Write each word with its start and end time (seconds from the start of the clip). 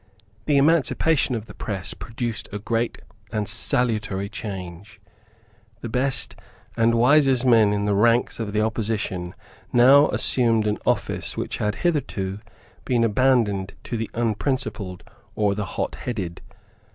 The 0.47 0.57
emancipation 0.57 1.35
of 1.35 1.45
the 1.45 1.53
press 1.53 1.93
produced 1.93 2.49
a 2.51 2.57
great 2.57 3.03
and 3.31 3.47
salutary 3.47 4.29
change. 4.29 4.99
The 5.81 5.89
best 5.89 6.35
and 6.75 6.95
wisest 6.95 7.45
men 7.45 7.71
in 7.71 7.85
the 7.85 7.93
ranks 7.93 8.39
of 8.39 8.51
the 8.51 8.61
opposition 8.61 9.35
now 9.71 10.09
assumed 10.09 10.65
an 10.65 10.79
office 10.87 11.37
which 11.37 11.57
had 11.57 11.75
hitherto 11.85 12.39
been 12.83 13.03
abandoned 13.03 13.75
to 13.83 13.95
the 13.95 14.09
unprincipled 14.15 15.03
or 15.35 15.53
the 15.53 15.65
hotheaded. 15.77 16.41